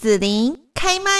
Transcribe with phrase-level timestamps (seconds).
[0.00, 1.10] 紫琳开麦。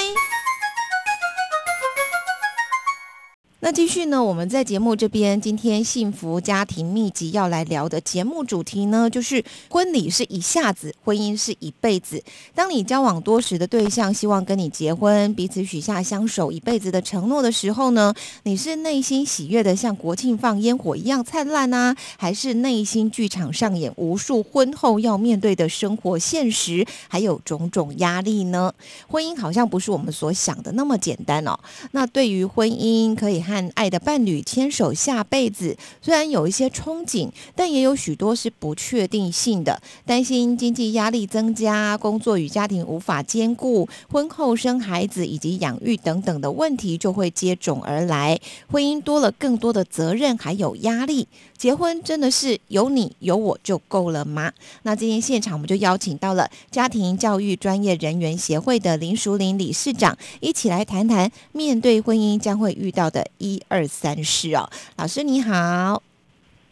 [3.60, 4.22] 那继续呢？
[4.22, 12.22] 我们在节目这边，今天幸福家庭秘籍要来聊的节目主题呢，就是婚礼是一下子，婚姻是一辈子。
[12.54, 28.72] 当你交往多时的对象希望跟你结婚，彼此许下相守一辈子的承诺的时候呢，你是内心喜悦的像国庆放烟火一样灿烂呢，还是内心剧场上演无数婚后要面对的生活现实，还有种种压力呢？
[29.09, 31.59] 婚姻好像不是我们所想的那么简单哦。
[31.90, 39.80] 那对于婚姻，可以和爱的伴侣牵手下辈子，虽然有一些憧憬，但也有许多是不确定性的。
[40.05, 48.38] 担心经济压力增加，工作与家庭无法兼顾，婚后生孩子以及养育等等的问题就会接踵而来。
[48.71, 51.27] 婚姻多了更多的责任，还有压力。
[51.57, 54.52] 结婚真的是有你有我就够了吗？
[54.83, 64.69] 那今天现场我们就邀请到了家庭教育专业人员协会的林淑玲理事长，一起来谈谈面对婚姻将会遇到的一二三四哦。
[64.97, 66.03] 老师你好，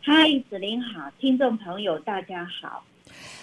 [0.03, 2.85] 嗨，子玲好，听众朋友大家好。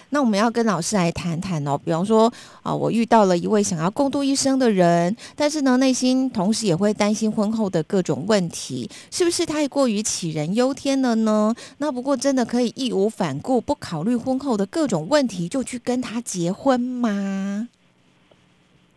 [0.10, 11.56] 那我们要跟老师来谈谈哦，比方说啊，我遇到了一位想要共度一生的人，但是呢，内心同时也会担心婚后的各种问题，是不是太过于杞人忧天了呢？
[11.80, 17.68] 那不过真的可以义无反顾，不考虑婚后的各种问题，就去跟他结婚吗？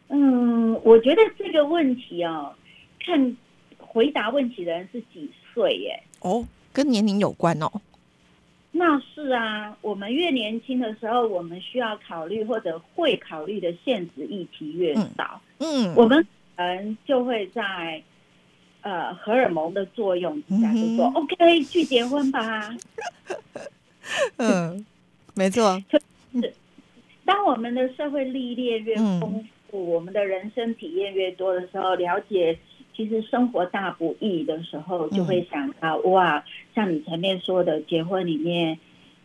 [0.09, 2.53] 嗯，我觉得这个问题哦，
[3.01, 3.37] 看
[3.97, 5.99] 回答问题的人是几岁耶？
[6.21, 7.73] 哦，跟年龄有关哦。
[8.73, 18.03] 那是啊，我们越年轻的时候，我们需要考虑或者会考虑的现实议题越少，嗯，我们嗯就会在
[18.83, 22.77] 呃荷尔蒙的作用之下就说 OK 去结婚吧。
[24.37, 24.85] 嗯，
[25.35, 25.83] 没错。
[25.91, 26.53] 是，
[27.25, 32.59] 当我们的社会历练越丰富，我们的人生体验越多的时候，了解。
[32.97, 36.43] 其实生活大不易的时候，就会想到哇，
[36.75, 38.79] 像你前面说的，结婚里面，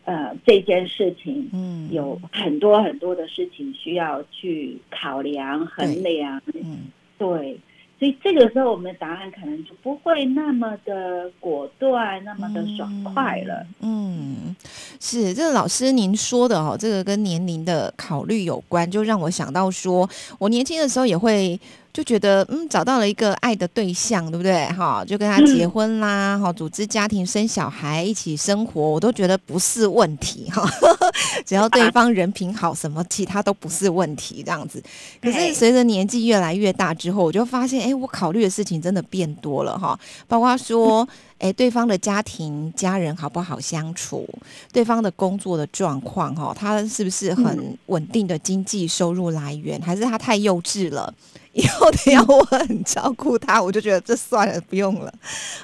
[0.04, 7.58] 呃，这件事情，嗯，有很多很多的事情需要去考量、衡量，嗯，对。
[7.98, 13.64] 所以这个时候，我们的答案可能就不会那么的果断，那么的爽快了。
[13.80, 14.54] 嗯，
[15.00, 20.10] 是这个老师您说的哦，这个跟年龄的考虑有关，就让我想到说，
[20.40, 21.58] 我年轻的时候也会。
[21.92, 24.64] 就觉得嗯，找到了一个爱的对象，对不对？
[24.68, 30.66] 哈，就跟他结婚啦，哈，组织家庭、生小孩、一起生活，我都觉得不是问题哈。
[31.44, 34.82] 只要对方人品好，什么其他都不是问题，这样子。
[35.20, 39.98] 可是随着年纪越来越大之后，我就发现，哎，我考虑的事情真的变多了哈。
[40.26, 41.06] 包括说，
[41.38, 44.26] 哎，对方的家庭、家人好不好相处？
[44.72, 49.78] 对方的工作的状况，哈，他是不是很稳定的经济收入来源？
[49.82, 51.12] 还是他太幼稚了？
[51.52, 55.12] 以后得要我很照顾他，我就觉得这算了，不用了。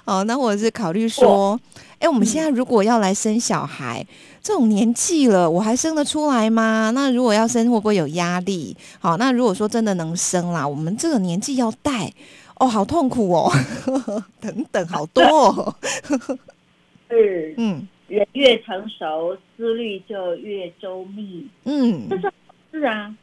[0.04, 1.59] 哦，那我是考虑说，
[1.99, 4.06] 哎，我们现在如果要来生小孩，
[4.43, 6.91] 这种年纪了，我还生得出来吗？
[6.94, 8.77] 那如果要生，会不会有压力？
[8.98, 12.12] 好，那如果说真的能生啦，我们这个年纪要带，
[12.56, 13.50] 哦，好痛苦哦，
[14.41, 15.22] 等等，好多。
[15.25, 15.75] 哦。
[17.09, 21.48] 是，嗯，人越成熟，思虑就越周密。
[21.65, 22.31] 嗯，这是
[22.71, 23.15] 是啊，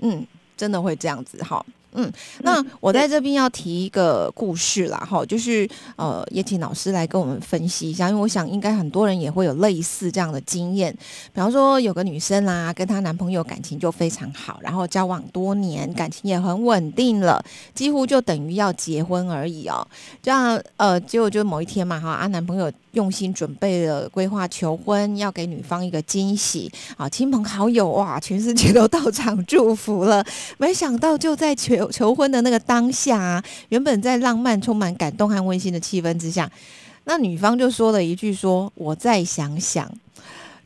[0.00, 0.26] 嗯。
[0.62, 1.60] 真的会这样子哈，
[1.94, 2.08] 嗯，
[2.42, 10.96] 那我在这边要提一个故事啦，哈，就是呃，也请老师来跟我们分析一下，因为我想应该很多人也会有类似这样的经验，
[11.34, 19.84] 比方说有个女生啦，跟她男朋友感情就非常好，然后交往多年，感情也很稳定了，几乎就等于要结婚而已哦，
[20.22, 22.70] 这样呃，结果就某一天嘛，哈，啊，男朋友。
[22.92, 27.08] 用心准备了规划求婚，要给女方一个惊喜啊！
[27.08, 30.24] 亲朋好友哇，全世界都到场祝福了。
[30.58, 36.50] 没想到就在求求婚的那个当下，原本在浪漫、充满感动和温馨的气氛之下，
[37.04, 39.90] 那女方就说了一句：“说我再想想。”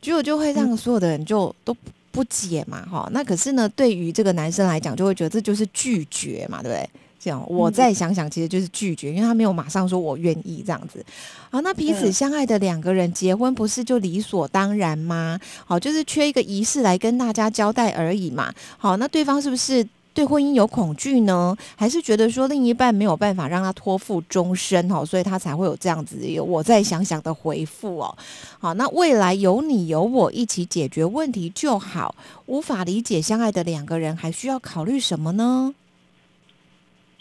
[0.01, 1.75] 结果就会让所有的人就都
[2.11, 3.09] 不解嘛，哈。
[3.11, 6.89] 那可是呢，对于这个男生来讲，就会觉得这就是拒绝嘛，对不对？
[7.27, 11.05] 这样，我再想想，其实就是拒绝，因为他没有马上说我愿意这样子。
[11.49, 15.37] 好，那彼此相爱的两个人结婚，不是就理所当然吗？
[15.65, 18.53] 好，就是缺一个仪式来跟大家交代而已嘛。
[18.77, 21.53] 好，那对方是不是对婚姻有恐惧呢？
[21.75, 24.89] 还是觉得说另一半没有办法让他托付终身？
[24.89, 28.17] 哦，所以他才会有这样子有我再想想的回复哦。
[28.57, 32.15] 好，那未来有你有我一起解决问题就好。
[32.45, 35.73] 无法理解相爱的两个人，还需要考虑什么呢？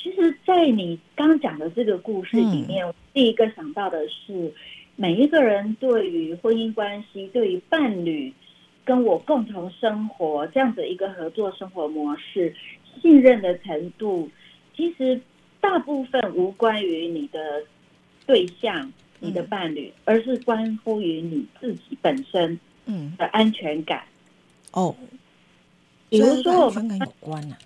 [0.07, 4.53] 其实，在你刚讲的这个故事里面，第一个想到的是，
[4.95, 8.33] 每一个人对于婚姻关系、对于伴侣
[8.85, 12.55] 跟我共同生活这样子一个合作生活模式，
[13.03, 14.31] 信任的程度，
[14.77, 15.21] 其实
[15.61, 17.65] 大部分无关于你的
[18.27, 23.13] 对象、你的伴侣，而是关乎于你自己本身嗯。
[23.19, 24.05] 的安全感。
[24.71, 24.95] 哦，
[26.09, 27.59] 比如说我们有关啊，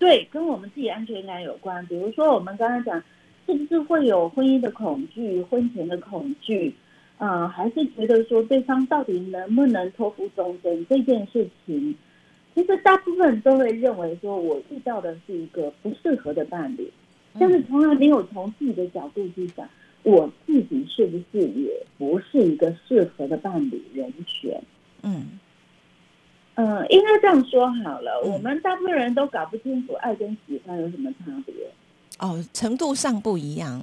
[0.00, 1.86] 对，跟我们自己安全感有关。
[1.86, 3.00] 比如说我们刚刚讲，
[3.46, 6.74] 是不是会有婚姻的恐惧、婚前的恐惧？
[7.18, 11.94] 嗯，还是觉得说对方到底能不能托付终身这件事情，
[12.54, 16.90] 其实大部分人都会认为说，我遇到的是一个不适合的伴侣，
[17.38, 19.68] 但是从来没有从自己的角度去想，
[20.02, 24.58] 我自己是不是也不是一个适合的伴侣人选？
[25.02, 25.38] 嗯，
[26.60, 31.54] 嗯，应该这样说好了，我们大部分人都搞不清楚爱跟喜欢有什么差别。
[32.18, 33.82] 哦，程度上不一样。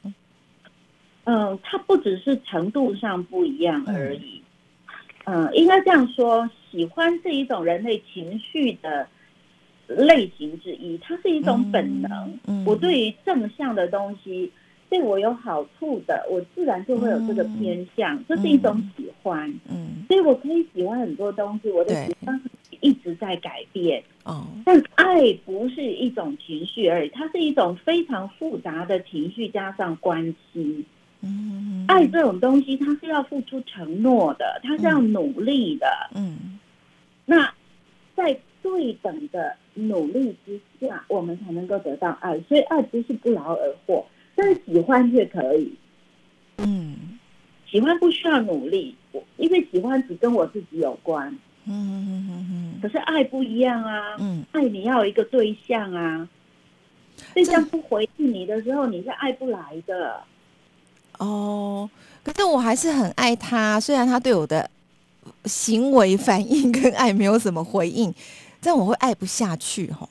[1.24, 4.44] 嗯，它不只是程度上不一样而已。
[5.25, 9.07] 嗯，应该这样说，喜欢是一种人类情绪的
[9.88, 12.39] 类型之一，它是一种本能。
[12.45, 14.51] 嗯，我对于正向的东西，
[14.88, 19.51] 对我有好处的，我自然就会有这个偏向，这是一种喜欢。
[19.68, 22.39] 嗯，所以我可以喜欢很多东西，我的喜欢
[22.81, 24.03] 一直在改变。
[24.24, 30.85] 哦，但爱不是一种情绪而已，它是一种非常复杂的情绪加上关系。
[31.21, 35.88] 嗯，爱这种东西，它是要付出承诺的，它是要努力的。
[36.13, 36.59] 嗯，
[37.25, 37.51] 那
[38.15, 42.39] 在对等的努力之下，我们才能够得到爱。
[42.41, 45.73] 所以，爱不是不劳而获，但是喜欢却可以。
[46.57, 47.18] 嗯，
[47.65, 48.95] 喜欢不需要努力，
[49.38, 51.35] 因为喜欢只跟我自己有关。
[51.67, 52.79] 嗯嗯嗯嗯。
[52.81, 54.15] 可是爱不一样啊。
[54.19, 56.27] 嗯，爱你要有一个对象啊。
[57.33, 60.21] 对象不回应你的时候，你是爱不来的。
[61.17, 61.89] 哦，
[62.23, 64.69] 可是我还是很爱他，虽然他对我的
[65.45, 68.13] 行为反应跟爱没有什么回应，
[68.61, 70.07] 这样我会爱不下去哈。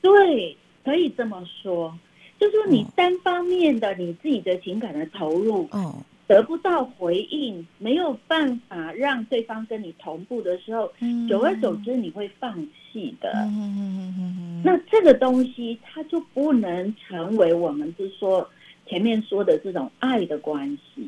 [0.00, 1.96] 对，可以这么说，
[2.40, 5.94] 就是说你单方面的你自己的情感的投入，哦，
[6.28, 10.92] 得不到回应，没有办法让对方跟你同步的时候，
[11.28, 12.54] 久而久之你会放
[12.92, 13.32] 弃的。
[14.62, 18.48] 那这个东西它就不能成为我们是说。
[18.90, 21.06] 前面说的这种爱的关系，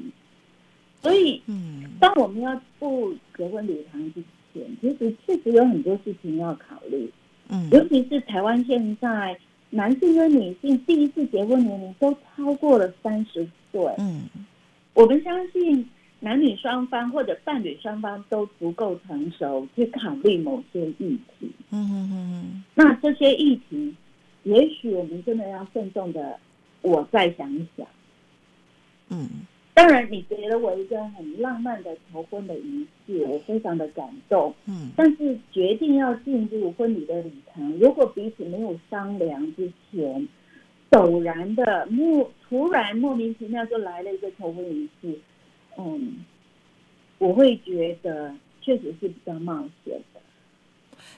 [1.01, 7.11] 所以，嗯，当我们要步结婚礼堂之前，其实确实有很多事情要考虑，
[7.49, 9.35] 嗯，尤其是台湾现在
[9.71, 14.25] 男性跟女性第一次结婚年龄都超过了三十岁，嗯，
[15.01, 15.89] 我们相信
[16.21, 23.95] 男女双方或者伴侣双方都足够成熟去考虑某些议题，嗯嗯嗯，那这些议题，
[24.43, 26.39] 也许我们真的要慎重的。
[26.83, 27.87] 我再想一想，
[29.11, 29.29] 嗯，
[29.75, 40.27] 当然，你给了我一个很浪漫的求婚的仪式，我非常的感动，嗯，但是决定要进入婚礼的礼堂，如果彼此没有商量之前，
[40.91, 45.19] 陡然的莫突然莫名其妙就来了一个求婚仪式，
[45.79, 46.25] 嗯，
[47.19, 50.21] 我会觉得确实是比较冒险的。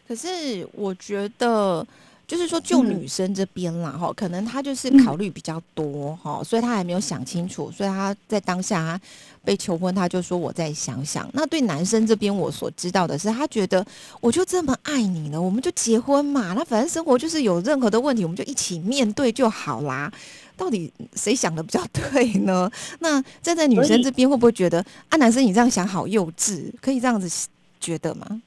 [0.07, 1.87] 可是我觉得。
[2.33, 8.99] 就是说，就女生这边啦，哈，可能她就是考虑比较多，哈，所以她还没有想清楚，所以她在当下
[9.45, 11.29] 被求婚，她就说我再想想。
[11.35, 13.85] 那对男生这边，我所知道的是，他觉得
[14.23, 16.55] 我就这么爱你了，我们就结婚嘛。
[16.55, 20.11] 那反正生活就是有任何的问题，我们就一起面对就好啦。
[20.57, 22.71] 到底谁想的比较对呢？
[23.01, 26.73] 那站在女生这边，会不会觉得啊，男生你这样想好幼稚？
[26.81, 27.47] 可以这样子
[27.79, 28.41] 觉得吗？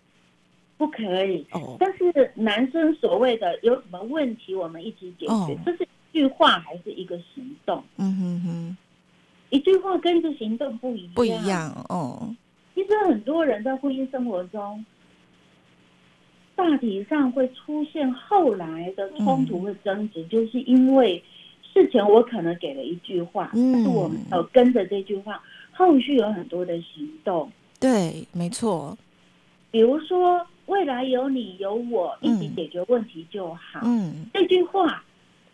[0.78, 1.46] 不可以，
[1.80, 7.82] 但是男生所谓的有什么问题，我们一起解决，这是一句话还是一个行动？
[7.96, 8.78] 嗯哼哼，
[9.52, 12.36] 一句话跟一个行动不一样，不一样哦。
[12.74, 14.86] 其实很多人在婚姻生活中，
[16.58, 21.24] 大体上会出现后来的冲突和争执，就是因为
[21.74, 25.42] 事前我可能给了一句话，但是我们有跟着这句话，
[25.72, 27.50] 后续有很多的行动。
[27.80, 28.98] 对，没错。
[29.72, 30.46] 比如说。
[30.68, 33.82] 未来有你有我一起解决问题就好。
[33.84, 35.04] 嗯，这句话，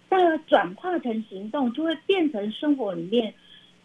[0.10, 3.34] 那转化成行动，就会变成生活里面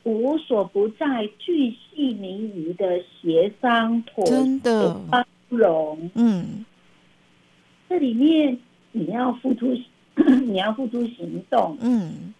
[0.04, 4.24] 无所不在、巨细靡遗的协商、妥
[4.62, 6.10] 的、包容。
[6.14, 6.64] 嗯，
[7.88, 8.58] 这里面
[8.92, 9.76] 你要付出，
[10.46, 11.76] 你要付出行动。
[11.80, 12.32] 嗯，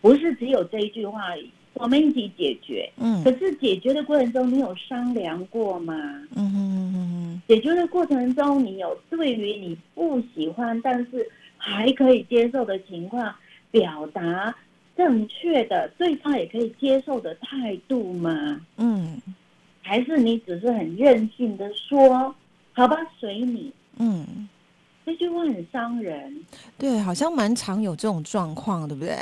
[0.00, 1.34] 不是只有这一句话。
[1.78, 5.94] 我们一起解决，嗯，可是解决的过程中，你有商量过吗？
[6.34, 13.34] 嗯哼哼解决的过程中，你有对于你不喜欢但是还可以接受的情况，
[13.70, 14.54] 表达
[14.96, 18.60] 正确的，对方也可以接受的态度吗？
[18.78, 19.20] 嗯，
[19.82, 22.34] 还是你只是很任性的说，
[22.72, 23.72] 好吧，随你。
[23.98, 24.48] 嗯，
[25.04, 26.42] 这句话很伤人。
[26.78, 29.14] 对，好像蛮常有这种状况，对不对？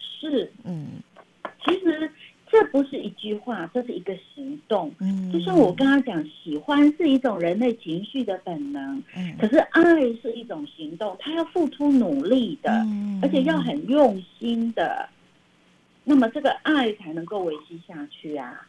[0.00, 0.86] 是，嗯，
[1.66, 2.10] 其实
[2.48, 4.92] 这不是一句话，这是一个行动。
[5.00, 12.70] 嗯，就像我刚刚讲，喜欢是一种人类情绪的本能，嗯，可是爱是一种行动，它要付出努力的，
[13.20, 15.08] 而且要很用心的，
[16.04, 18.66] 那么这个爱才能够维系下去啊。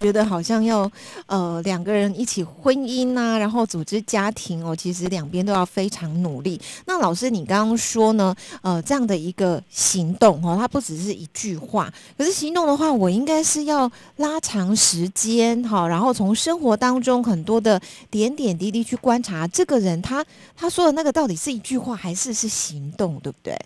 [0.00, 0.90] 觉得好像要
[1.26, 6.60] 呃两个人一起婚姻呐，然后组织家庭哦，其实两边都要非常努力。
[6.86, 8.34] 那老师，你刚刚说呢？
[8.62, 17.80] 呃，这样的一个行动哦，它不只是一句话，可是行动的话，我应该是要拉长时间哈，然后从生活当中很多的
[18.10, 20.24] 点点滴滴去观察这个人，他
[20.56, 23.58] 他说的那个到底是一句话还是是行动，对不对？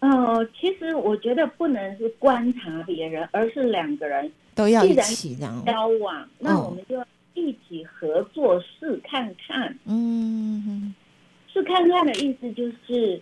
[0.00, 4.32] 呃，其实我觉得不能是观察别人，而是两个人。
[4.52, 9.74] 都要一起交往，那我们就要一起合作试看看。
[9.86, 10.94] 嗯，
[11.50, 13.20] 试看看的意思就是，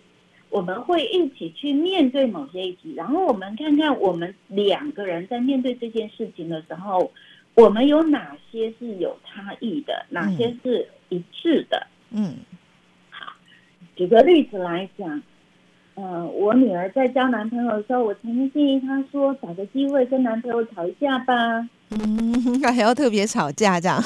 [0.49, 7.09] 我们会一起去面对某些议题，然后我们看看我们两个人在面对这件事情的时候，
[7.53, 11.87] 我们有哪些是有差异的，哪些是一致的。
[12.09, 12.35] 嗯，
[13.11, 13.33] 好，
[13.95, 15.21] 举个例子来讲。
[16.01, 21.33] 嗯，我女儿在交男朋友的时候，我曾经建议她说，找个机会跟男朋友吵一架吧。
[21.89, 24.01] 嗯，还要特别吵架这样？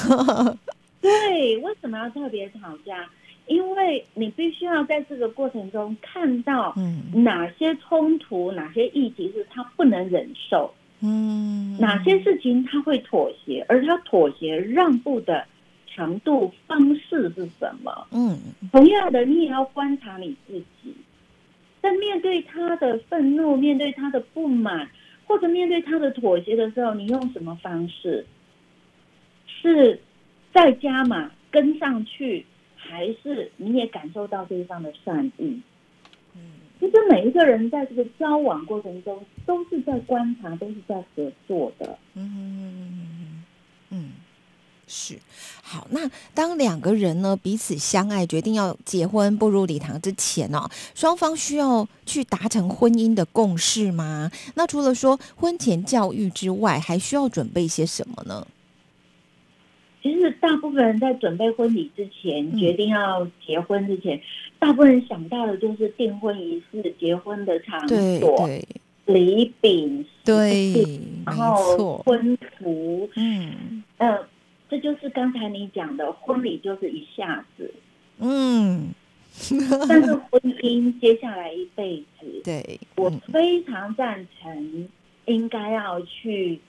[1.00, 3.08] 对，为什么要特别吵架？
[3.46, 6.74] 因为你必须要在这个过程中看到，
[7.14, 15.46] 哪些冲突、哪些议题是他不能忍受，嗯，哪些事情他会妥协，而他妥协让步的
[15.86, 18.08] 程度方式是什么？
[18.12, 18.40] 嗯，
[18.72, 20.96] 同样的，你也要观察你自己。
[21.84, 24.90] 在面对他的愤怒、面对他的不满，
[25.28, 28.26] 或者面对他的妥协的时候，你用什么方式？
[29.46, 30.00] 是
[30.54, 32.46] 在加码跟上去，
[32.78, 35.62] 还是你也感受到对方的善意？
[36.36, 36.42] 嗯，
[36.80, 42.00] 其实每一个人在这个交往过程中，都是在观察，都是在合作的。
[42.16, 43.44] 嗯嗯嗯
[43.90, 44.12] 嗯。
[44.88, 45.18] 是，
[45.62, 45.88] 好。
[45.92, 54.30] 那当两个人呢彼此相爱，决定要结婚步入礼堂之前哦，双方需要去达成婚姻的共识吗？
[54.56, 58.46] 那除了说婚前教育之外，还需要准备些什么呢？
[60.04, 64.22] 其实大部分人在准备婚礼之前，决定要结婚之前，
[64.60, 68.50] 大部分人想到的就是订婚仪式、结婚的场所、
[69.06, 74.18] 礼饼，对，然后婚服，嗯嗯。
[74.74, 77.72] 这就是刚才你讲的，婚礼就是一下子，
[78.18, 78.92] 嗯，
[79.88, 84.90] 但是婚姻接下来一辈子，对我非常赞成，
[85.26, 86.60] 应该要去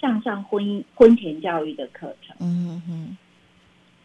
[0.00, 2.36] 上上婚姻婚前教育的课程。
[2.38, 3.16] 嗯哼，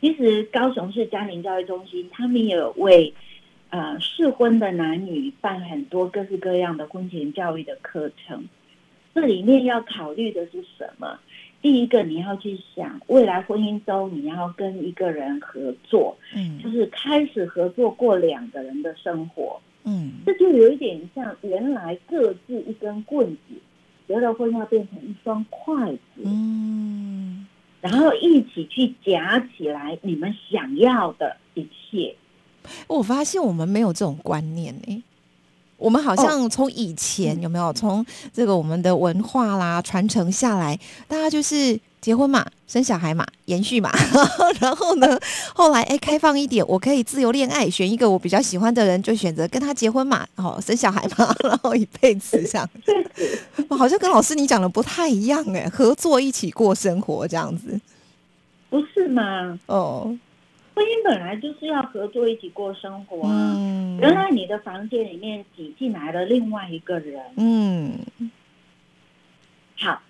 [0.01, 3.13] 其实高雄市家庭教育中心他们也有为
[3.69, 8.45] 呃适婚的男女办很多各式各样的婚前教育的课程，
[9.13, 11.19] 这里面要考虑的是什么？
[11.63, 23.55] 第一个，你要去想未来婚姻中你要跟一个人合作，嗯，就是开始合作过两个人的生活，嗯，这就有一点像原来各自一根棍子，
[24.09, 27.47] 结了婚要变成一双筷子，嗯，
[27.79, 32.13] 然后一起去夹起来你们想要的一切。
[32.87, 35.03] 我发现我们没有这种观念呢。
[35.83, 43.91] 我们好像从以前有没有从这个我们的文化啦传承下来，大家就是结婚嘛，生小孩嘛，延续嘛。
[44.61, 45.19] 然后呢，
[45.53, 52.69] 后来哎开放一点，我可以自由恋爱，选一个我比较喜欢的人，就选择跟他结婚嘛，然后生小孩嘛， 然后一辈子这样。
[53.69, 57.77] 好像跟老师你讲的不太一样哎，合作一起过生活这样子，
[58.69, 59.59] 不是吗？
[59.65, 60.17] 哦。
[60.75, 63.55] 婚姻本来就是要合作一起过生活啊！
[64.01, 67.21] 原来你的房间里面挤进来了另外一个人。
[67.37, 67.99] 嗯，
[69.77, 70.01] 好，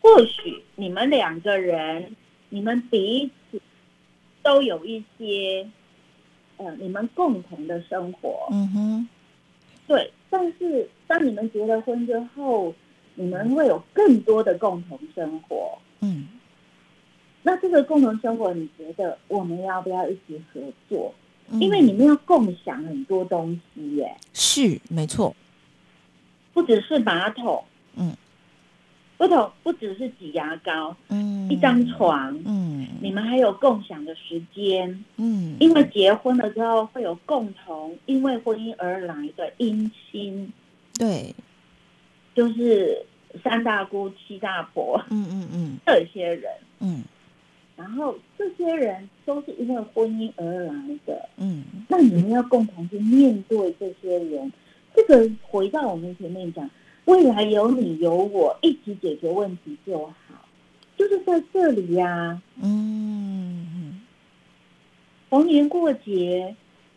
[0.00, 2.16] 或许你们两个人，
[2.48, 3.60] 你们彼此
[4.42, 5.68] 都有一些，
[6.56, 8.48] 呃，你们共同的生活。
[8.50, 9.08] 嗯哼，
[9.86, 10.12] 对。
[10.30, 12.74] 但是当你们结了婚之后，
[13.14, 15.78] 你们会有更多的共同生活。
[16.00, 16.26] 嗯。
[17.42, 21.14] 那这个共同生活，你觉得我们要不要一起合作？
[21.52, 24.16] 因为你们要共享很多东西耶。
[24.34, 25.34] 是，没错。
[26.52, 27.64] 不只是马桶，
[27.96, 28.12] 嗯，
[29.16, 40.52] 不同，不只是挤牙膏，嗯，一张床，嗯，你们还有共享的时间，嗯，因为结婚了之后会有共同，因为婚姻而来的姻亲，
[40.98, 41.34] 对，
[42.34, 43.06] 就是
[43.42, 47.02] 三大姑七大婆，嗯嗯嗯，这些人，嗯，
[47.78, 50.74] 然后这些人都是因为婚姻而来
[51.06, 54.52] 的，嗯，那你们要共同去面对这些人。
[54.96, 56.68] 这个回到我们前面讲，
[57.04, 60.14] 未来有你有我一起解决问题就好，
[60.96, 64.00] 就是在这里呀，嗯，
[65.30, 66.56] 逢年过节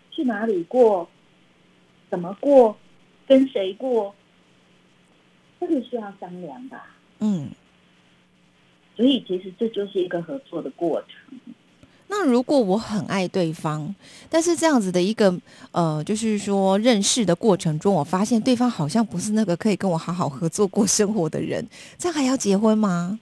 [0.09, 1.07] 去哪里过，
[2.09, 2.75] 怎么过，
[3.27, 4.15] 跟谁过。
[5.59, 6.88] 这个需要商量吧，
[7.19, 7.51] 嗯，
[8.95, 11.39] 所以其实这就是一个合作的过程。
[12.07, 13.95] 那如果我很爱对方，
[14.29, 15.33] 但是这样子的一个
[15.71, 21.65] 呃，就是说认识的过程中，我发现对方好像不是那个可以跟我好好合作过生活的人，
[21.98, 23.17] 这样还要结婚吗？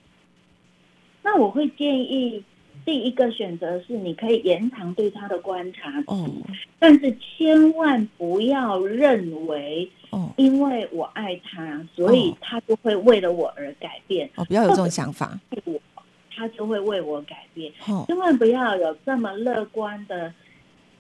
[1.22, 2.44] 那我会建议
[2.90, 6.08] 第一个选择是，你可以延长对他的观察期，
[6.80, 9.88] 但是千万不要认为。
[10.10, 14.28] 哦，因为我爱他，所以他就会为了我而改变。
[14.38, 15.40] 哦，不要有这种想法。
[15.66, 15.80] 我，
[16.36, 17.72] 他就会为我改变。
[18.08, 20.34] 千万不要有这么乐观的，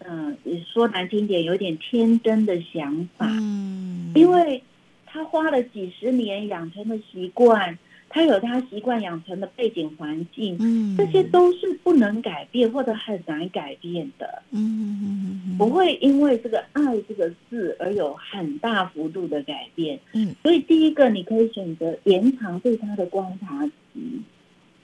[0.05, 0.37] 嗯，
[0.71, 3.25] 说难听点，有点天真的想法。
[3.27, 4.61] 嗯，因为
[5.07, 7.79] 他花了几十年养成的习惯。
[8.09, 24.21] 他有他习惯养成的背景环境，嗯，这些都是不能改变或者很难改变的，嗯，不会因为这个“爱”这个字而有很大幅度的改变，嗯，所以第一个你可以选择延长对他的观察期，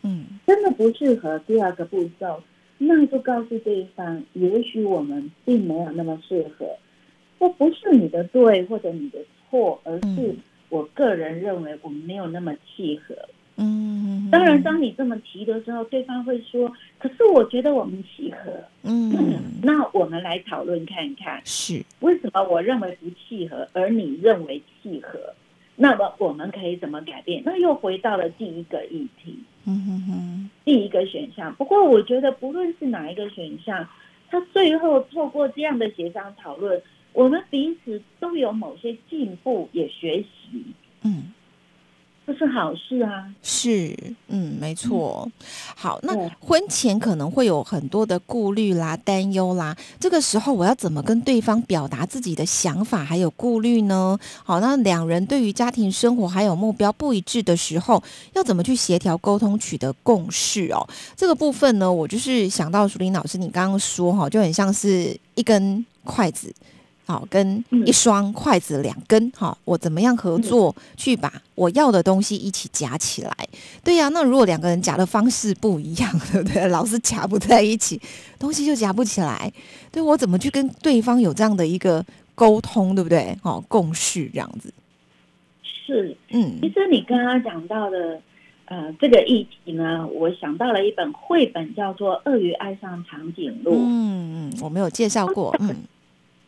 [0.04, 2.44] 嗯，真的不适合第二个步骤，
[2.78, 6.78] 那就告诉对方，也许我们并没有那么适合，
[7.40, 10.36] 这不是你的对或者你的错，而是。
[10.76, 13.16] 我个人认为我们没有那么契合。
[13.58, 18.52] 嗯，当然，当你这么提的时候，对方会说：“可是我觉得我们契合。”
[18.84, 25.34] 嗯， 那我们来讨论看看，是为什么我认为不契合，而你认为契合？
[25.78, 27.42] 那么我们可以怎么改变？
[27.46, 29.40] 那又回到了第一个议题。
[29.64, 31.56] 嗯哼哼，第一个选项。
[31.56, 33.88] 不过，我觉得不论是哪一个选项，
[34.30, 36.82] 他最后透过这样的协商讨论。
[37.16, 40.66] 我们彼此都有某些进步，也学习，
[41.04, 41.32] 嗯，
[42.28, 43.34] 这是好事啊。
[43.42, 43.96] 是，
[44.28, 45.32] 嗯，没错。
[45.78, 54.20] 好，那婚前可能会有很多的顾虑啦、担忧啦，这个时候我要怎么跟对方表达自己的想法还有顾虑呢？
[54.44, 60.86] 好，那两人对于家庭生活还有目标不一致的时候，要怎么去协调沟通，取得共识哦？
[61.16, 66.54] 这个部分呢，我就是想到淑玲老师，你刚刚说哈，就很像是一根筷子。
[67.06, 73.32] 好，跟一双筷子两根，哈，我怎么样合作去把我要的东西一起夹起来？
[73.84, 76.68] 对呀，那如果两个人夹的方式不一样， 对不对？
[76.70, 78.02] 老是夹不在一起，
[78.40, 79.52] 东西就夹不起来。
[79.92, 83.38] 对我怎么去跟对方有这样的一个沟通，对不对？
[83.44, 84.74] 哦，共识这样子。
[85.64, 88.20] 是，嗯，其实你刚刚讲到的，
[88.66, 93.74] 呃，这个议题呢，我想到了一本绘本，叫做《鳄鱼爱上长颈鹿》。
[93.78, 95.76] 嗯嗯，我没有介绍过， 嗯。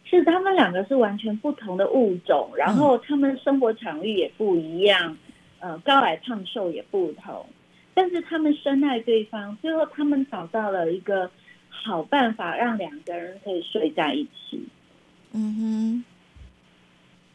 [0.10, 5.18] 是他们两个是完全不同的物种，然后他们生活场域也不一样，
[5.60, 7.46] 呃，高矮胖瘦也不同，
[7.94, 11.30] 但是他们深爱对方，最后他们找到了一个
[11.70, 14.66] 好办法，让两个人可以睡在一起。
[15.34, 16.04] 嗯哼，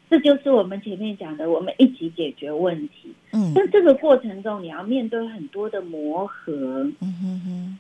[0.08, 3.12] 这就是我们前面讲的，我们一起解决问题。
[3.32, 6.52] 嗯，但这个过程中你要面对很多的磨合。
[7.00, 7.78] 嗯哼哼，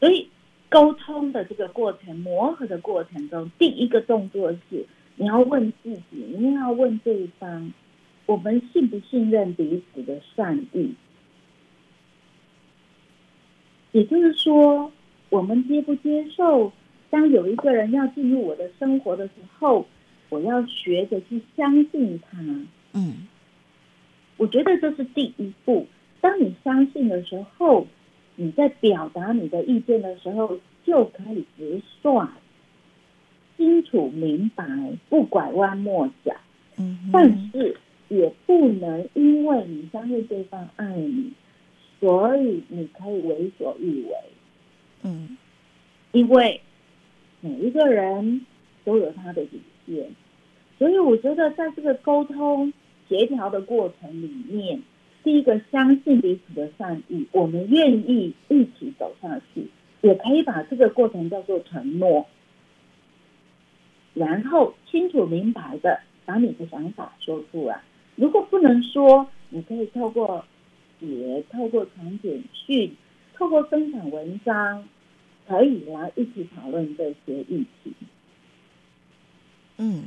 [0.00, 0.28] 所以。
[0.70, 4.84] 沟通的这个过程，磨合的过程中，第一个动作是
[5.16, 7.72] 你要问自己，你要问对方，
[8.26, 10.94] 我们信不信任彼此的善意？
[13.92, 14.92] 也就是说，
[15.30, 16.70] 我们接不接受，
[17.08, 19.86] 当有一个人要进入我的生活的时候，
[20.28, 22.38] 我要学着去相信他。
[22.92, 23.26] 嗯，
[24.36, 25.86] 我觉得这是第一步。
[26.20, 27.86] 当你相信的时候。
[28.40, 32.28] 你在表达你的意见的时候，就可以直率、
[33.56, 34.64] 清楚、明白，
[35.08, 36.32] 不拐弯抹角。
[36.76, 41.32] 嗯，但是也不能因为你相信对方爱你，
[41.98, 44.12] 所以你可以为所欲为。
[45.02, 45.36] 嗯，
[46.12, 46.60] 因为
[47.40, 48.46] 每一个人
[48.84, 50.08] 都有他的底线，
[50.78, 52.72] 所以我觉得在这个沟通
[53.08, 54.80] 协调的过程里面。
[55.24, 59.66] 第一个，相信彼此的善意，我们愿意一起走下去，
[60.00, 62.26] 也可以把这个过程叫做承诺。
[64.14, 67.82] 然后清楚明白的把你的想法说出来。
[68.16, 70.44] 如果不能说，你可以透过
[70.98, 72.96] 写、透过传简讯、
[73.34, 74.88] 透过分享文章，
[75.46, 77.92] 可以来一起讨论这些议题。
[79.76, 80.02] 嗯。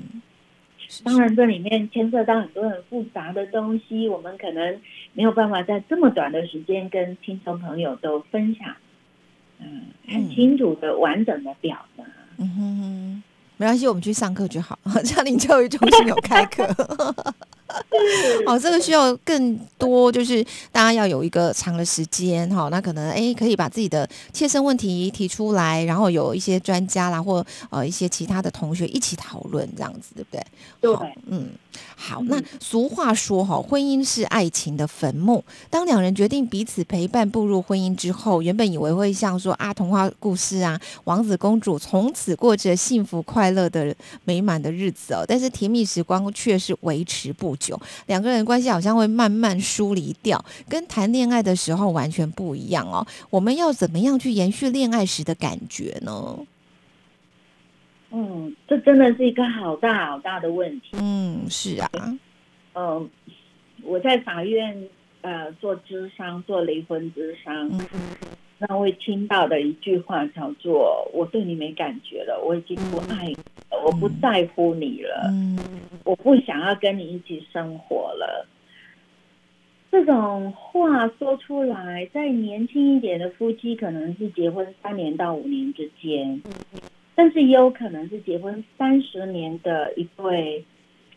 [1.03, 4.79] 当然这里面牵涉到很多很复杂的东西，我们可能
[5.13, 8.75] 没有办法在这么短的时间跟听众朋友都分享，
[9.59, 12.03] 嗯，很清楚的完整的表达。
[12.37, 13.23] 嗯哼哼，
[13.57, 14.77] 没关系，我们去上课就好。
[15.03, 16.65] 嘉陵教育中心有开课。
[18.45, 22.69] 哦，这个需要更多，就是大家要有一个长的时间哈。
[22.69, 30.45] 那可能哎，可以把自己的切身问题提出来，然后有一些专家啦，或呃一些其他的同学一起讨论，这样子对不对？
[30.81, 31.49] 对，嗯。
[31.95, 35.43] 好，那俗话说哈，婚姻是爱情的坟墓。
[35.69, 45.23] 当两人决定彼此陪伴步入婚姻之后，原本以为会像说啊童话故事啊，王子公主从此过着幸福快乐的美满的日子哦。
[45.27, 53.05] 但是甜蜜时光却是维持不久，两个人关系好像会慢慢疏离掉，跟谈恋爱的时候完全不一样哦。
[53.29, 56.35] 我们要怎么样去延续恋爱时的感觉呢？
[58.11, 60.97] 嗯，这真的是一个好大好大的问题。
[60.99, 61.89] 嗯，是啊。
[62.73, 63.09] 嗯，
[63.83, 64.87] 我在法院
[65.21, 67.71] 呃做咨商，做离婚咨商，
[68.57, 73.33] 那会听到的一句话叫做：“我对你没感觉了，我已经不爱你
[73.69, 75.33] 了，我不在乎你了，
[76.03, 78.45] 我不想要跟你一起生活了。”
[79.91, 86.41] 这种话说出来，在年轻一点的夫妻，可能是结婚三年到五年之间。
[87.15, 90.65] 但是也有可能是结婚三十年的一对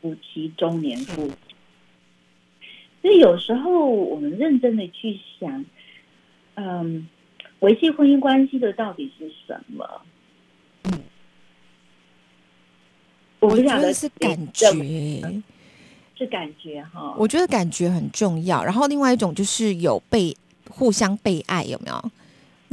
[0.00, 1.34] 夫妻，中年夫妻。
[3.00, 5.64] 所以有时候我们认真的去想，
[6.54, 7.06] 嗯，
[7.60, 10.02] 维系婚姻关系的到底是什么？
[10.84, 11.00] 嗯，
[13.40, 14.66] 我觉得是感觉，
[16.16, 17.14] 是感觉哈。
[17.18, 18.64] 我觉得感觉很重要。
[18.64, 20.34] 然后另外一种就是有被
[20.68, 22.10] 互相被爱，有没有？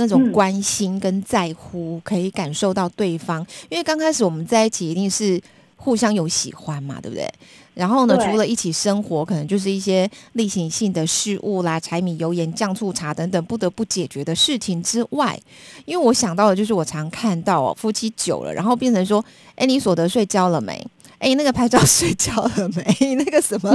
[0.02, 3.46] 那种关心跟在乎，可以感受到对方。
[3.70, 5.40] 因为刚开始我们在一起，一定是
[5.76, 7.32] 互相有喜欢嘛，对不对？
[7.74, 15.40] 然后呢，除了一起生活，可能就是一些例行性的事物啦，柴米油盐酱醋茶等等不得不解决的事情之外，
[15.86, 19.24] 因为我想到的就是我常看到哦，夫妻久了，然后变成说，
[19.56, 20.86] 哎，你所得税交了没？
[21.22, 23.14] 哎，那个拍照税交了没？
[23.14, 23.72] 那个什么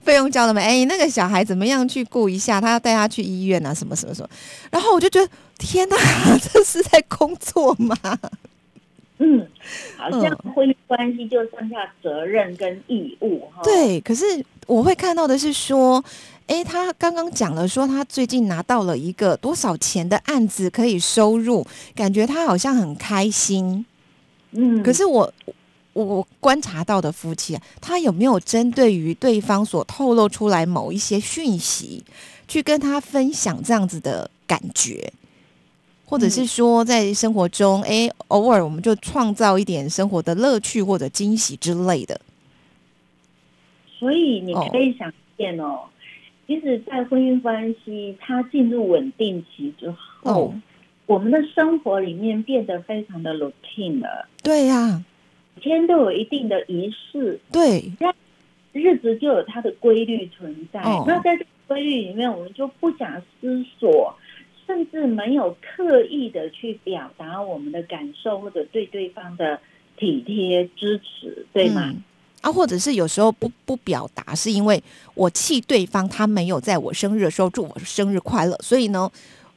[0.00, 0.62] 费用交了没？
[0.62, 2.60] 哎，那个小孩怎么样去顾一下？
[2.60, 4.28] 他要带他去医院啊，什么什么什么？
[4.70, 5.28] 然后我就觉得，
[5.58, 5.96] 天哪，
[6.38, 7.96] 这是在工作吗？
[9.18, 9.44] 嗯，
[9.98, 13.62] 好像婚姻关系就剩下责任跟义务哈。
[13.64, 14.24] 对，可是
[14.68, 16.04] 我会看到的是说，
[16.46, 23.84] 哎，他刚刚讲了说他最近拿到了一个多少钱的案子可以收入，感觉他好像很开心。
[24.52, 25.32] 嗯，可是我。
[25.94, 32.04] 我观察到的夫妻啊，他有没有针对于对方所透露出来某一些讯息，
[32.46, 35.12] 去跟他分享这样子的感觉，
[36.04, 42.20] 或者是说在生活中，哎，偶尔我们就创造一点生活的乐趣或者惊喜之类的。
[43.96, 45.84] 所以你可以想见哦，
[46.46, 50.52] 其实，在婚姻关系它进入稳定期之后，
[51.06, 54.28] 我们的生活里面变得非常的 routine 了。
[54.42, 55.04] 对呀。
[55.60, 57.92] 天都有一定的仪式，对，
[58.72, 60.80] 日子就有它的规律存在。
[61.06, 64.14] 那在这个规律里面，我们就不假思索，
[64.66, 69.60] 甚至没有刻意的去表达我们的感受，或者对对方的
[69.96, 71.94] 体贴支持，对吗？
[72.40, 74.82] 啊，或者是有时候不不表达，是因为
[75.14, 79.10] 我气对方，他没有在我生日的时候祝我生日快乐，所以呢，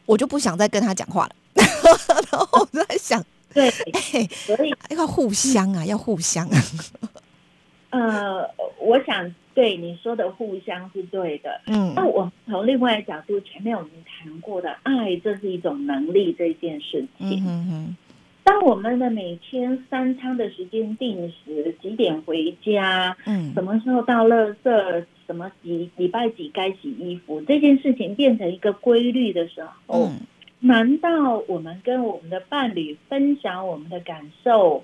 [0.05, 1.36] 我就不想再跟他讲话了。
[2.31, 3.25] 然后我在想。
[3.58, 6.48] 对， 所以要互相啊，要互相。
[7.89, 8.48] 呃，
[8.80, 11.62] 我想对你说的互相是对的。
[11.65, 17.43] 嗯，那我从另外角度，前面我们谈过的爱，这是一种能力这件事情。
[17.43, 17.96] 嗯哼，
[18.43, 30.12] 当我们的每天三餐的时间定时，几点回家，嗯，什么时候到垃圾，什么几礼拜几该洗衣服，这件事情变成一个规律的时候。
[30.60, 34.84] 难道我们跟我们的伴侣分享我们的感受，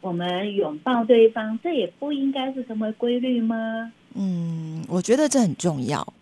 [0.00, 3.92] 我们拥抱对方，这也不应该是成为规律吗？
[4.14, 6.14] 嗯，我觉得这很重要。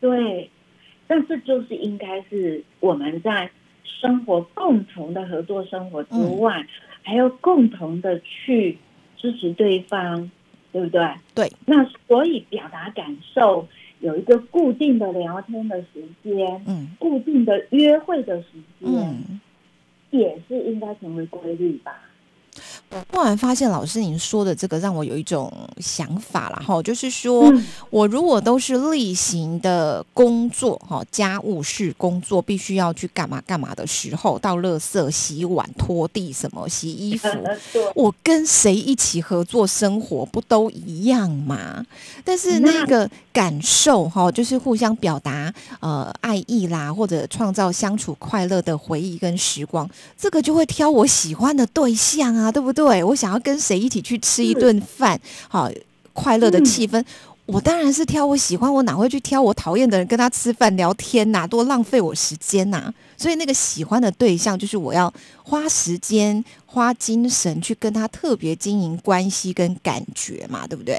[0.00, 0.50] 对，
[1.06, 3.50] 但这就是应该是我们在
[3.84, 6.66] 生活共同的合作生活之外，
[7.02, 8.78] 还要共同的去
[9.18, 10.30] 支持对方，
[10.72, 11.06] 对不对？
[11.34, 11.52] 对。
[11.66, 13.68] 那所以表达感受。
[14.02, 18.48] 有一个固定的聊天的时间，嗯，固定的约会的时
[18.80, 19.40] 间，
[20.10, 22.00] 也是应该成为规律吧。
[22.92, 27.50] 我突然发现，老师您说的这个让我有一种想法了哈，就是说
[27.88, 37.28] 我如果都是例行的工作哈，家务事工作必须要去干嘛干嘛的时候，到垃圾、洗碗、拖地什么、洗衣服，
[37.94, 41.84] 我跟谁一起合作生活不都一样吗？
[42.22, 52.81] 但是那个感受哈，就是互相表达呃爱意啦，或者创造相处快乐的回忆跟时光，这个就会挑我喜欢的对象啊，对不对？
[52.84, 55.70] 对，我想要跟谁一起去吃一顿饭，好
[56.12, 57.04] 快乐的气氛。
[57.46, 61.46] 我当然是挑我喜欢，我哪会去挑我讨厌的人跟他吃饭聊天呐？
[61.46, 62.92] 多浪费我时间呐！
[63.16, 70.98] 所以那个喜欢的对象，就是我要花时间、花精神去跟他特别经营关系跟感觉嘛，对不对？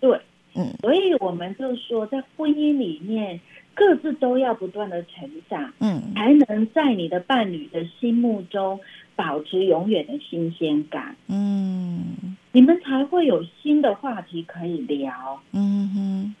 [0.00, 0.20] 对，
[0.54, 3.40] 嗯，所以我们就说，在婚姻里面，
[3.74, 8.78] 各自都要不断的成长，嗯，才能在你的伴侣的心目中。
[9.14, 16.34] 保持永远的新鲜感，嗯，你们才会有新的话题可以聊，嗯哼，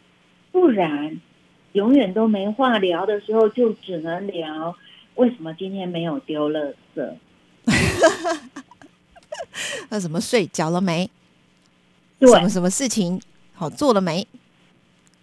[0.50, 1.20] 不然
[1.72, 4.74] 永远都没话聊的时候，就只能聊
[5.16, 7.14] 为什么今天没有丢垃圾，
[9.90, 11.10] 那什么睡觉了没？
[12.18, 13.20] 对，什么什么事情
[13.52, 14.26] 好做了没？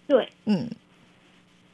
[0.06, 0.68] 对，嗯，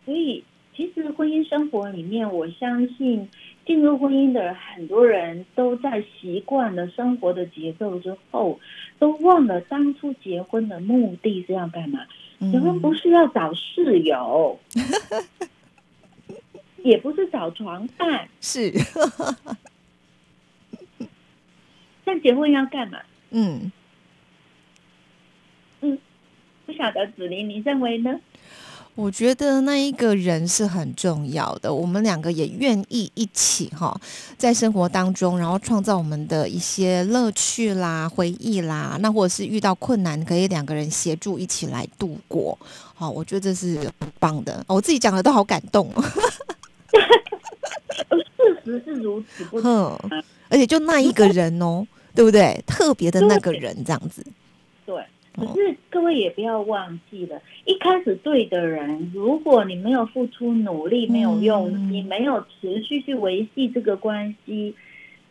[0.06, 0.42] 所以
[0.74, 3.28] 其实婚姻生活里面，我相信。
[3.66, 8.60] 进入婚姻的很多人都在习惯了生活的节奏之后，
[8.98, 12.06] 都忘了当初结婚的目的是要干嘛？
[12.52, 14.58] 结婚不是要找室友，
[16.84, 18.72] 也不是找床伴，是。
[22.04, 23.00] 那结婚要干嘛？
[23.30, 23.72] 嗯
[25.80, 25.98] 嗯，
[26.64, 28.20] 不晓得子琳，你认为呢？
[28.96, 33.94] 我觉得那一个人是很重要的，我们两个也愿意一起哈，
[34.38, 42.58] 在生活当中，然后创造我们的一些乐趣啦、回忆啦，那或者是遇到困难，可以两个人协助一起来度过。
[42.94, 44.64] 好，我觉得这是很棒的。
[44.66, 45.92] 我自己讲的都好感动。
[48.64, 49.94] 事实是如此，不哼，
[50.48, 52.64] 而且就那一个人哦，对不对？
[52.66, 54.24] 特别的那个人这样子。
[54.86, 55.04] 对。
[55.38, 64.74] 可是各位也不要忘记了，一开始对的人，如果你没有付出努力，没有用你，没有持续去维系这个关系，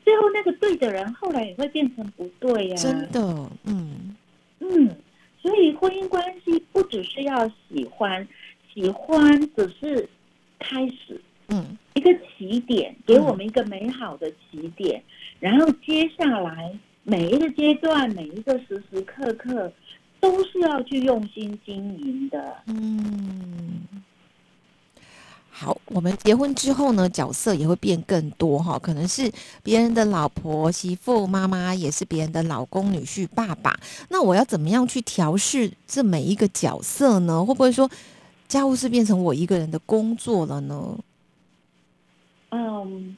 [0.04, 2.76] 最后那个对的人后来也会变成不对呀。
[2.76, 4.16] 真的，嗯
[4.60, 4.96] 嗯，
[5.42, 8.28] 所以婚姻关系不只是要喜欢，
[8.72, 10.08] 喜欢只是
[10.60, 15.02] 开始，嗯，一个起点，给我们一个美好的起点，
[15.40, 16.72] 然后接下来
[17.04, 19.74] 每一个阶段，每一个时时刻刻。
[20.26, 22.56] 都是要去用心经营的。
[22.66, 23.86] 嗯，
[25.52, 33.80] 好，我们结婚之后呢，角色也会变更多哈，可能是别人的老婆、媳妇、妈妈，也是别人的老公、女婿、爸爸。
[34.10, 37.46] 那我要怎么样去调试这每一个角色呢？
[37.46, 37.88] 会不会说
[38.48, 40.98] 家务事变成我一个人的工作了呢？
[42.50, 43.16] 嗯，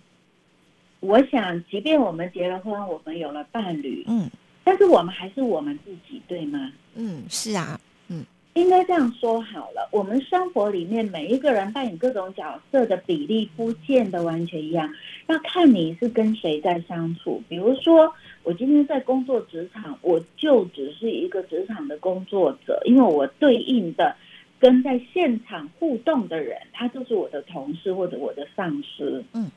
[1.00, 4.30] 我想，即便我们结了婚，我们有了伴侣，嗯。
[4.65, 6.70] 但是我们还是我们自己，对吗？
[6.97, 7.79] 嗯，是啊，
[8.10, 9.88] 嗯，应该这样说好了。
[9.91, 14.91] 我们生活里面每一个人扮演各种角色的比例不见得完全一样，
[15.27, 17.41] 要看你是跟谁在相处。
[17.47, 18.12] 比如说，
[18.43, 24.15] 我今天在工作职场，我就只是一个职场的工作者，因为我对应的
[24.60, 29.23] 跟在现场互动的人，他就是我的同事或者我的上司。
[29.33, 29.51] 嗯。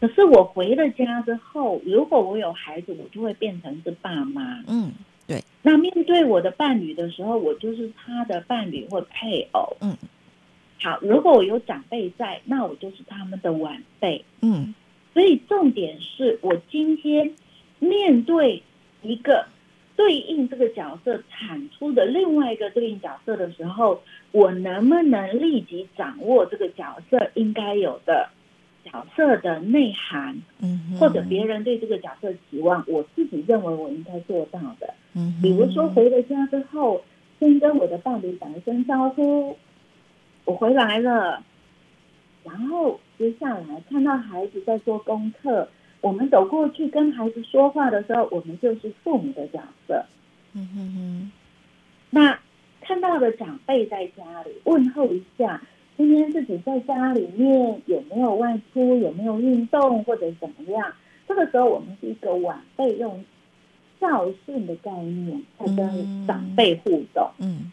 [0.00, 4.62] 可是我回了家之后，如果我有孩子，我就会变成是爸妈。
[4.68, 5.17] 嗯，对。
[5.62, 9.76] 那面对我的伴侣的时候，我就是他的伴侣或配偶。
[9.80, 9.96] 嗯。
[10.80, 14.24] 好，如果我有长辈在，那我就是他们的晚辈。
[14.40, 14.74] 嗯。
[15.12, 17.34] 所以重点是我今天
[17.80, 18.62] 面对
[19.02, 19.46] 一个
[19.96, 28.30] 对应这个角色产出的另外一个对应角色的时候，我能不能立即掌握这个角色应该有的？
[28.84, 37.04] 角色的内涵，嗯，或者别人对这个角色期望，我自己认为我应该做到的，嗯，比如说回了家之后，
[37.38, 39.58] 先跟我的伴侣打一声招呼，
[40.46, 41.42] 我回来了，
[42.44, 45.68] 然后接下来看到孩子在做功课，
[46.00, 50.06] 我们走过去跟孩子说话的时候，我们就是父母的角色，
[50.54, 51.32] 嗯哼哼，
[52.10, 52.38] 那
[52.80, 55.60] 看到的长辈在家里问候一下。
[55.98, 60.92] 今天自己在家里面有没有外出，有没有运动或者怎么样？
[61.26, 63.24] 这个时候我们是一个晚辈用
[63.98, 67.28] 孝顺的概念在跟长辈互动。
[67.40, 67.72] 嗯，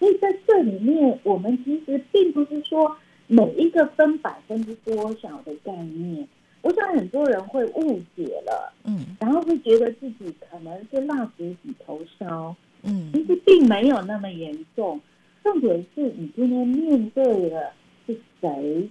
[0.00, 2.96] 所以在这里面，我们其实并不是说
[3.28, 6.26] 每一个分百分之多少的概念，
[6.62, 12.52] 我想很多人会误解了，嗯，然后会觉得自己可能是蜡烛几头烧，
[12.82, 15.00] 嗯，其实并没有那么严重。
[15.42, 17.72] 重点是你今天面对的
[18.06, 18.88] 是谁，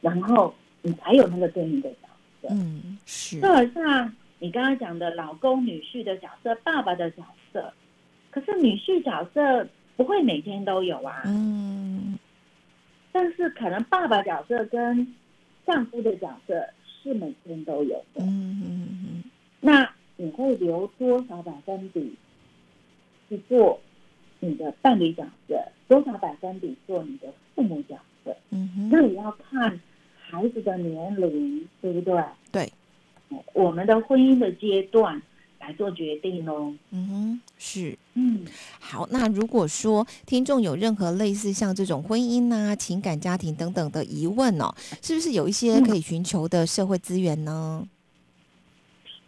[0.00, 2.08] 然后你才有那个对应的角
[2.40, 3.40] 色，嗯，是。
[3.40, 7.72] 就好像你刚刚讲的老公、女婿的角色、爸爸的角色，
[8.30, 12.18] 可是女婿角色不会每天都有啊，嗯，
[13.12, 15.14] 但是可能爸爸角色跟
[15.66, 16.66] 丈夫的角色
[17.02, 19.24] 是每天都有的，嗯嗯嗯，
[19.60, 22.14] 那你会留多少百分比
[23.28, 23.80] 去做
[24.44, 25.56] 你的伴侣角色？
[25.88, 28.36] 多少百分比做你的父母角色？
[28.50, 29.80] 嗯哼，那也要看
[30.18, 32.22] 孩子的年龄，对不对？
[32.50, 32.72] 对，
[33.52, 35.22] 我们的婚姻的阶段。
[35.64, 36.74] 来做决定喽。
[36.90, 38.44] 嗯哼，是，嗯，
[38.80, 39.06] 好。
[39.12, 47.86] 那如果说听众有任何类似像这种婚姻啊、情感、家庭等等的疑问哦，是不是有一些可以寻求的社会资源呢？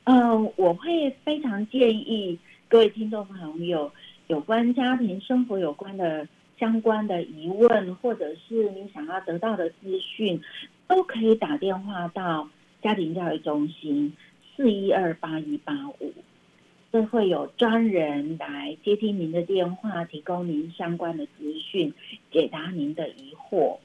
[0.06, 3.88] 嗯，我会非常建议各位听众朋友，
[4.26, 6.26] 有关家庭生活有关的
[6.58, 10.40] 相关的疑问，或者是你想要得到的资讯，
[10.88, 12.48] 都可以打电话到
[12.82, 14.14] 家庭教育中心。
[14.56, 16.12] 四一二八一八五，
[16.92, 21.92] 这会有专人来接听您的电话，提供您相关的资讯，
[22.30, 23.78] 解答您的疑惑。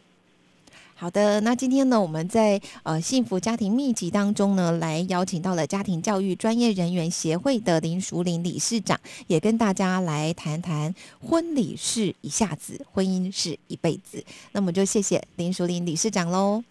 [1.00, 14.22] 好的，那今天呢，我们在呃幸福家庭秘籍当中呢，来邀请到了家庭教育专业人员协会的林淑玲理事长，也跟大家来谈谈婚礼是一下子，婚姻是一辈子。
[14.52, 16.62] 那么就谢谢林淑玲理事长喽，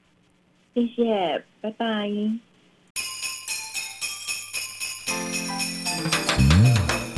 [0.75, 2.07] 谢谢，拜拜。